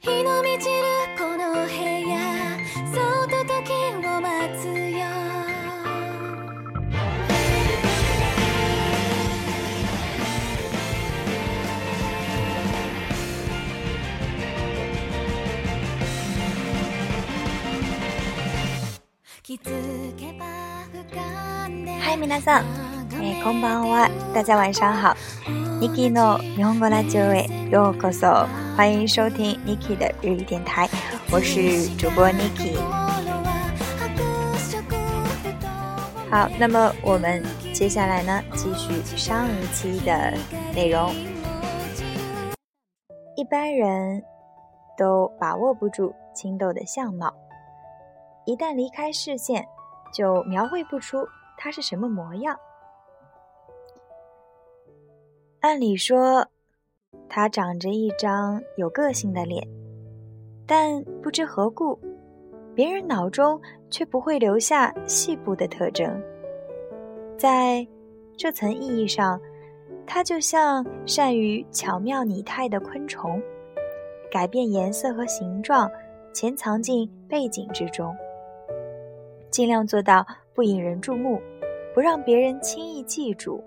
[0.00, 0.82] 日の満ちる
[1.18, 1.70] この部
[2.08, 2.58] 屋
[2.92, 3.72] そっと時
[4.06, 5.06] を待つよ。
[19.42, 20.65] 気づけば
[21.99, 22.65] 嗨，皆さん、
[23.21, 25.15] えー、こんばんは，大家晚上好。
[25.79, 30.87] Niki の日本語ラジオへようこそ，欢迎收听 Niki 的日语电台，
[31.31, 32.77] 我是主播 Niki。
[36.29, 40.33] 好，那么我们接下来呢，继续上一期的
[40.73, 41.13] 内容。
[43.35, 44.23] 一般人
[44.95, 47.33] 都把握不住青豆的相貌，
[48.45, 49.65] 一旦离开视线，
[50.16, 52.58] 就描绘不出它是什么模样。
[55.60, 56.46] 按理说，
[57.28, 59.62] 它长着一张有个性的脸，
[60.66, 61.98] 但不知何故，
[62.74, 66.18] 别人脑中却不会留下细部的特征。
[67.36, 67.86] 在
[68.38, 69.38] 这层意义上，
[70.06, 73.42] 它就像善于巧妙拟态的昆虫，
[74.30, 75.90] 改变颜色和形状，
[76.32, 78.16] 潜藏进背景之中，
[79.55, 81.41] 尽量做到不引人注目，
[81.93, 83.63] 不让别人轻易记住。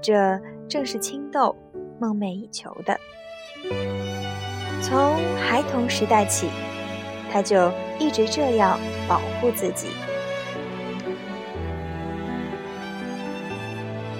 [0.00, 1.54] 这正是青豆
[1.98, 2.98] 梦寐以求的。
[4.82, 6.48] 从孩童时代起，
[7.32, 9.88] 他就一直这样保护自己。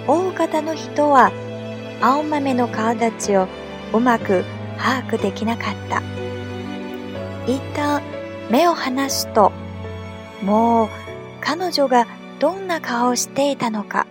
[0.07, 1.31] 大方の人は
[2.01, 3.47] 青豆の顔立ちを
[3.93, 4.43] うまく
[4.77, 6.01] 把握できなかった。
[7.47, 8.01] 一旦
[8.49, 9.51] 目を離すと、
[10.42, 10.88] もう
[11.40, 12.06] 彼女が
[12.38, 14.06] どんな顔をしていたのか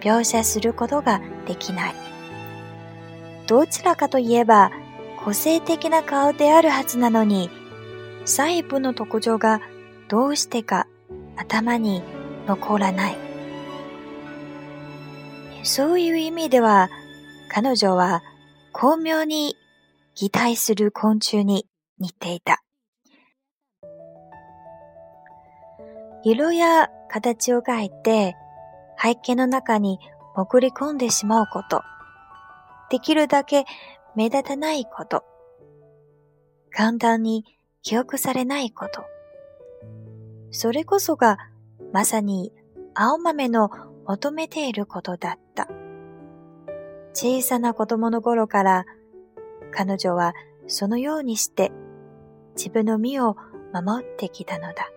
[0.00, 1.94] 描写することができない。
[3.46, 4.70] どちらかといえば
[5.24, 7.50] 個性的な顔であるはずなのに、
[8.24, 9.60] 細部の特徴が
[10.08, 10.86] どうしてか
[11.36, 12.02] 頭に
[12.46, 13.16] 残らない。
[15.62, 16.88] そういう意味では、
[17.48, 18.22] 彼女は
[18.72, 19.56] 巧妙に
[20.14, 21.66] 擬態する昆虫に
[21.98, 22.62] 似ていた。
[26.28, 28.34] 色や形を描いて
[29.00, 30.00] 背景の中に
[30.34, 31.82] 潜り込んでしまうこと。
[32.90, 33.64] できるだけ
[34.16, 35.22] 目立たないこと。
[36.72, 37.44] 簡単に
[37.80, 39.04] 記憶されないこと。
[40.50, 41.38] それこそが
[41.92, 42.52] まさに
[42.96, 43.70] 青豆の
[44.08, 45.68] 求めていることだった。
[47.12, 48.84] 小さな子供の頃から
[49.70, 50.34] 彼女は
[50.66, 51.70] そのようにして
[52.56, 53.36] 自分の身を
[53.72, 54.90] 守ってきたのだ。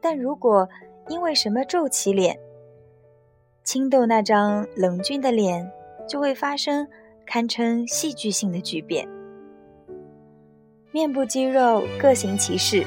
[0.00, 0.68] 但如果
[1.08, 2.38] 因为什么皱起脸，
[3.64, 5.70] 青豆那张冷峻的脸
[6.08, 6.86] 就会发生
[7.26, 9.06] 堪称戏剧性的巨变。
[10.92, 12.84] 面部肌肉各行其事，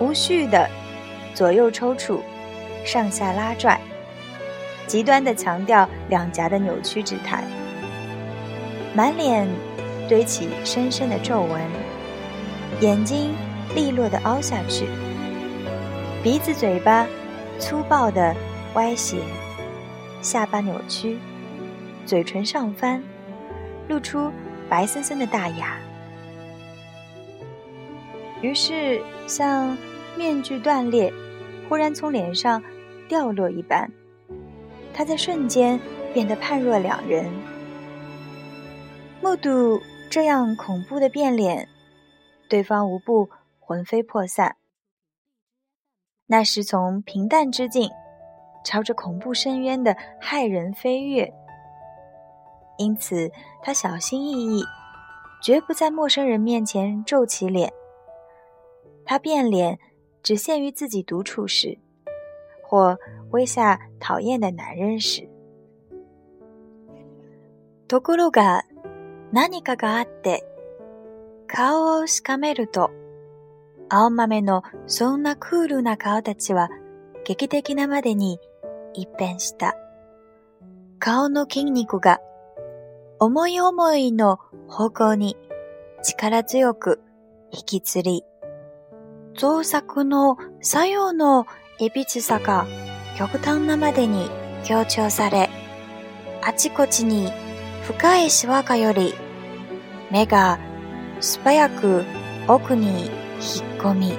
[0.00, 0.68] 无序的
[1.34, 2.20] 左右抽搐、
[2.84, 3.80] 上下拉拽，
[4.86, 7.42] 极端的强调两颊的扭曲之态，
[8.94, 9.48] 满脸
[10.08, 11.60] 堆起深深的皱纹，
[12.80, 13.30] 眼睛
[13.74, 14.86] 利落的凹下去，
[16.28, 17.08] 鼻子、嘴巴
[17.58, 18.36] 粗暴的
[18.74, 19.16] 歪斜。
[20.20, 21.18] 下巴扭曲，
[22.04, 23.02] 嘴唇上翻，
[23.88, 24.30] 露出
[24.68, 25.78] 白森森的大牙，
[28.42, 29.74] 于是像
[30.18, 31.10] 面具断裂，
[31.66, 32.62] 忽然从脸上
[33.08, 33.90] 掉落一般，
[34.92, 35.80] 他在瞬间
[36.12, 37.24] 变得判若两人。
[39.22, 41.66] 目睹这样恐怖的变脸，
[42.50, 44.56] 对方无不魂飞魄散。
[46.27, 47.89] 那是从平淡之境。
[48.65, 51.29] 朝着恐怖深渊的骇人飞跃，
[52.77, 53.29] 因此
[53.61, 54.63] 他小心翼翼，
[55.41, 57.73] 绝不在陌生人面前皱起脸。
[59.03, 59.77] 他变脸
[60.21, 61.77] 只限于自己独处时，
[62.63, 62.97] 或
[63.31, 65.27] 威吓讨厌的男人时。
[67.89, 68.63] ところが
[69.33, 70.41] 何かがあって
[71.47, 72.89] 顔をしかめると、
[73.90, 76.68] 青豆のそんなクールな顔たちは
[77.24, 78.38] 劇的なまでに
[78.94, 79.74] 一変した。
[80.98, 82.20] 顔の筋肉が
[83.20, 84.38] 思い思いの
[84.68, 85.36] 方向に
[86.02, 87.00] 力強く
[87.52, 88.24] 引きつり、
[89.36, 91.46] 造作の作用の
[91.78, 92.66] いびつさが
[93.16, 94.28] 極端なまでに
[94.64, 95.48] 強調され、
[96.42, 97.30] あちこちに
[97.84, 99.14] 深いシワがより、
[100.10, 100.58] 目が
[101.20, 102.04] 素早く
[102.46, 104.18] 奥に引っ込み、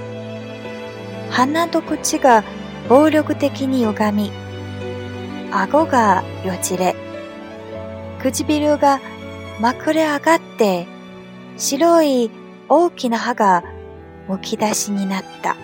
[1.30, 2.44] 鼻と口が
[2.88, 4.32] 暴力的に歪み、
[5.52, 6.96] 顎がよじれ、
[8.22, 9.00] 唇が
[9.60, 10.88] まくれ上がって、
[11.58, 12.32] 白い
[12.70, 13.64] 大きな歯が
[14.28, 15.56] むき出しになった。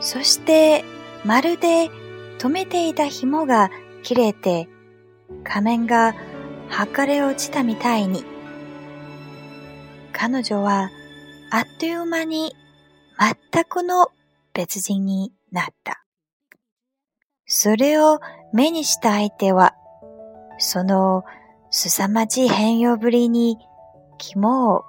[0.00, 0.84] そして、
[1.24, 1.90] まるで
[2.38, 3.70] 止めていた紐が
[4.02, 4.68] 切れて、
[5.42, 6.14] 仮面が
[6.70, 8.24] 剥かれ落ちたみたいに、
[10.18, 10.90] 彼女は
[11.50, 12.56] あっという間に
[13.52, 14.08] 全くの
[14.54, 16.06] 別人になった。
[17.44, 18.20] それを
[18.54, 19.74] 目にした相手は、
[20.56, 21.24] その
[21.70, 23.58] 凄まじい変容ぶりに
[24.16, 24.84] 肝を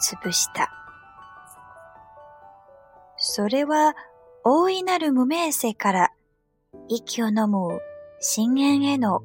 [0.00, 0.72] 潰した。
[3.18, 3.94] それは
[4.44, 6.10] 大いなる無名性から
[6.88, 7.80] 息を飲む
[8.18, 9.22] 深淵への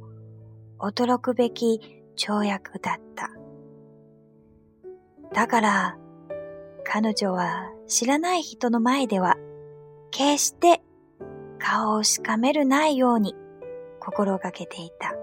[0.79, 1.79] 驚くべき
[2.17, 3.34] 跳躍だった。
[5.35, 5.97] だから、
[6.85, 9.35] 彼女は知らない人の前では、
[10.09, 10.81] 決して
[11.59, 13.35] 顔をしかめるないように
[13.99, 15.13] 心がけていた。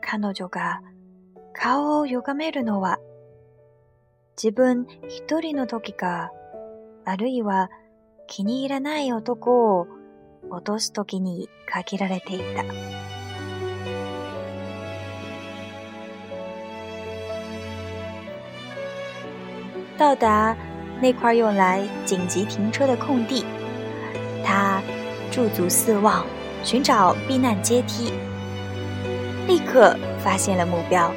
[0.00, 0.80] 彼女が
[1.52, 2.98] 顔を歪めるのは、
[4.42, 6.32] 自分一人の時か、
[7.04, 7.68] あるいは
[8.26, 9.88] 気に入らない男を
[10.48, 12.64] 落とす時に限られていた。
[19.98, 20.56] 到达
[21.00, 23.44] 那块用来紧急停车的空地，
[24.44, 24.82] 他
[25.30, 26.24] 驻足四望，
[26.62, 28.12] 寻找避难阶梯。
[29.46, 31.12] 立刻发现了目标，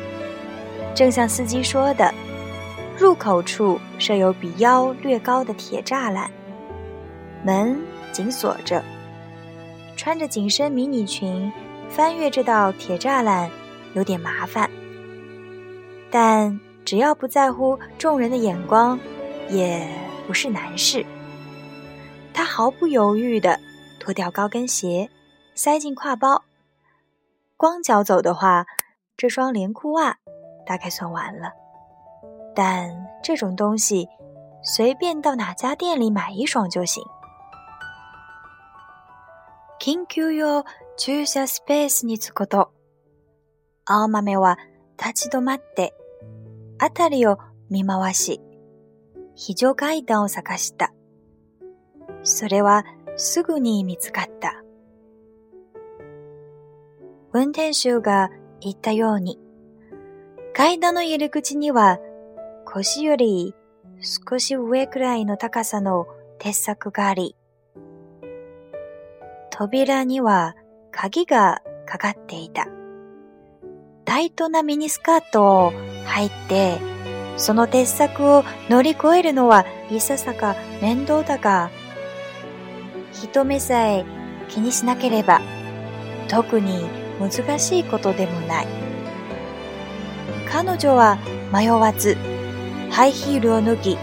[0.93, 2.13] 正像司机说的，
[2.97, 6.29] 入口处设有比腰略高的铁栅栏，
[7.43, 7.77] 门
[8.11, 8.83] 紧锁着。
[9.97, 11.51] 穿着紧身迷你裙
[11.89, 13.49] 翻越这道铁栅栏
[13.93, 14.69] 有点麻烦，
[16.09, 16.59] 但。
[16.88, 18.98] 只要不在乎众人的眼光，
[19.48, 19.88] 也
[20.26, 21.04] 不是难事。
[22.32, 23.58] 他毫不犹豫地
[23.98, 25.08] 脱掉高跟鞋，
[25.54, 26.42] 塞进挎包。
[27.56, 28.66] 光脚走的话，
[29.16, 30.18] 这双连裤袜
[30.66, 31.52] 大概算完了。
[32.54, 32.90] 但
[33.22, 34.08] 这种东西，
[34.62, 37.02] 随便到哪家店里买一双就行。
[39.80, 40.64] 緊急用
[40.96, 42.70] 駐車スペースに着くと、
[43.84, 44.56] 青豆は
[44.96, 45.92] 立ち止まって。
[46.79, 47.37] あたりを
[47.69, 48.39] 見回し、
[49.35, 50.93] 非常階段を探した。
[52.23, 52.85] それは
[53.17, 54.63] すぐに見つかった。
[57.33, 58.29] 運転手が
[58.61, 59.37] 言ったように、
[60.53, 61.99] 階段の入り口には
[62.65, 63.53] 腰より
[63.99, 66.07] 少し上くらいの高さの
[66.39, 67.35] 鉄柵があり、
[69.49, 70.55] 扉には
[70.91, 72.67] 鍵がかかっていた。
[74.09, 75.73] タイトなミニスカートを
[76.07, 76.79] 入って、
[77.37, 81.69] その鉄柵を乗り越えるのはいささか面倒だが、
[83.13, 84.03] 人目さえ
[84.47, 85.41] 気にしなければ、
[86.27, 86.87] 特に
[87.19, 88.67] 難しいことでもない。
[90.51, 91.19] 彼女は
[91.53, 92.17] 迷わず、
[92.89, 93.97] ハイヒールを脱ぎ、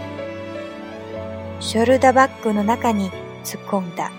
[1.59, 3.11] ショルダーバッグの中に
[3.43, 4.09] 突っ込んだ。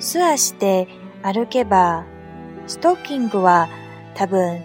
[0.00, 0.88] 素足で
[1.22, 2.06] 歩けば、
[2.66, 3.68] ストッキングは
[4.14, 4.62] 多分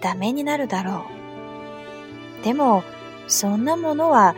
[0.00, 1.06] ダメになるだろ
[2.40, 2.44] う。
[2.44, 2.82] でも、
[3.26, 4.34] そんなものは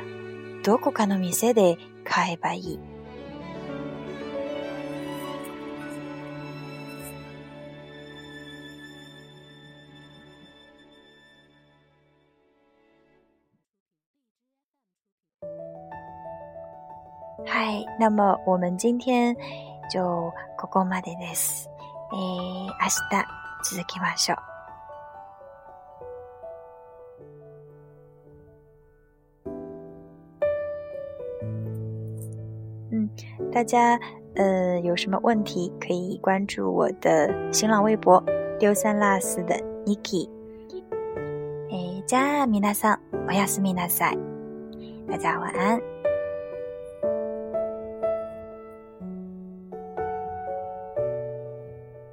[0.64, 2.80] どこかの店で買えばいい。
[17.46, 17.86] はい。
[17.98, 19.34] 那么我们今天
[19.90, 21.68] 就ここまでです。
[22.12, 22.72] えー、明
[23.10, 24.53] 日続きましょう。
[33.51, 33.99] 大家
[34.35, 38.23] 呃有什么问题可以关注我的新浪微博
[38.59, 40.29] 丢三落四的 Niki。
[41.69, 44.17] えじゃあ皆さんおやすみなさい。
[45.07, 45.81] 大家晚安。